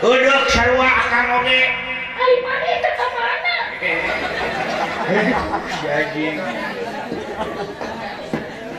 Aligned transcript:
Uduk 0.00 0.44
sarua 0.52 0.88
akang 1.04 1.28
oge. 1.40 1.60
Ari 2.20 2.36
mani 2.44 2.72
teh 2.84 2.92
ka 3.00 3.06
mana? 3.16 3.56
Jadi 5.80 6.26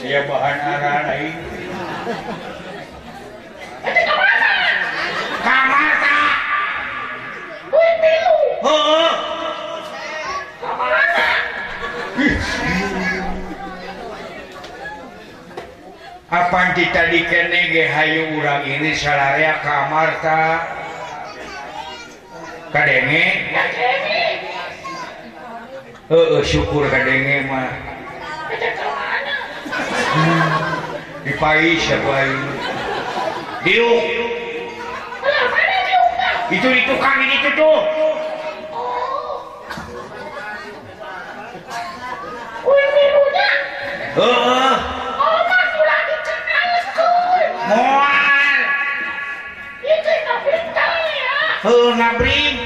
Sia 0.00 0.20
bahan 0.24 0.56
aran 0.72 1.04
aing. 1.16 1.38
Eta 3.84 4.02
ka 4.08 4.14
mana? 4.16 4.50
Ka 5.44 5.56
mata. 5.68 6.18
Kuwi 7.68 7.90
tilu. 8.00 8.34
Heeh. 8.64 8.64
Oh, 8.64 8.92
oh. 9.04 9.15
an 16.30 16.74
kita 16.74 17.06
dikenge 17.14 17.86
Hay 17.86 18.34
orang 18.34 18.66
ini 18.66 18.90
salaria 18.98 19.62
kamarta 19.62 20.42
Kange 22.74 23.26
syukur 26.44 26.90
Kamah 26.90 27.70
di 31.26 31.32
hi 31.34 31.66
itu 36.46 36.68
itu 36.70 36.94
kan 37.02 37.18
itu 37.26 37.70
Hur 51.66 51.96
Nabri 51.98 52.65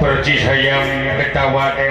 Percis 0.00 0.42
heyyam 0.46 0.86
betawate, 1.18 1.90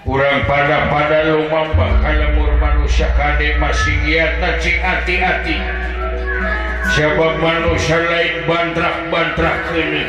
kurang 0.00 0.48
pada 0.48 0.88
pada 0.90 1.18
lubak 1.30 1.70
kalauur 2.02 2.50
manusiaade 2.58 3.54
masih 3.62 4.26
taci 4.42 4.74
hati-hati 4.82 5.56
siapabab 6.90 7.38
manusia 7.38 8.00
lain 8.10 8.42
bantrak-bantrak 8.50 9.58
ini 9.78 10.02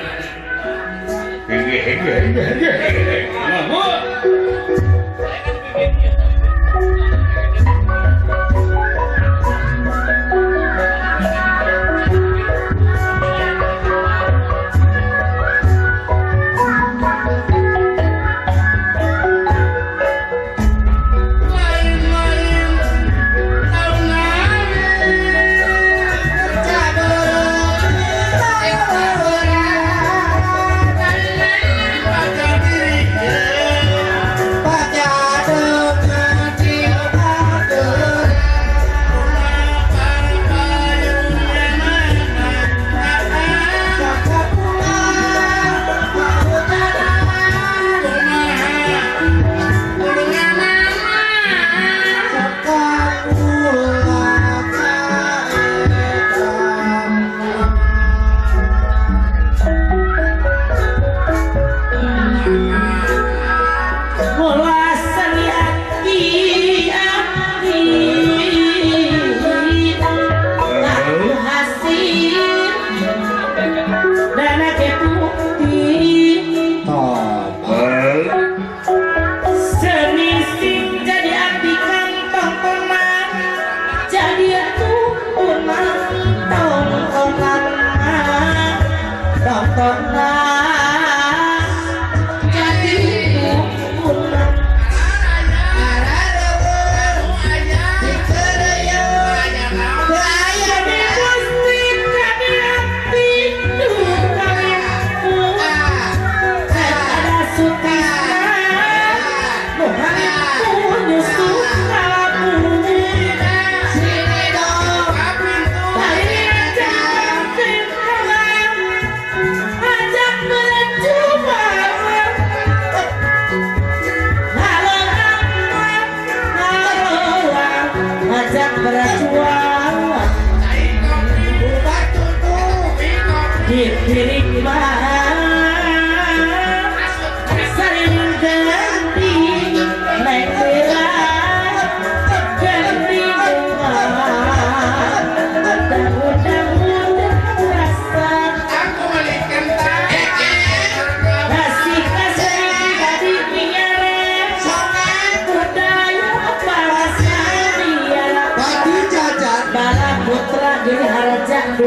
Give 160.83 160.93
me 160.95 161.05
a 161.05 161.45
jack, 161.45 161.77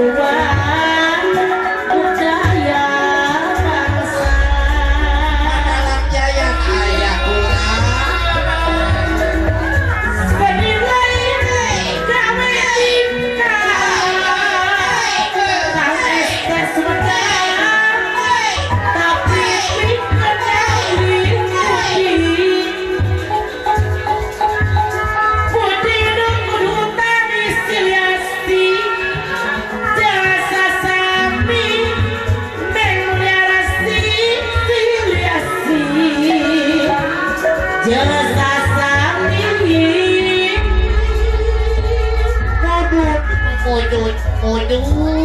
do. 44.68 45.23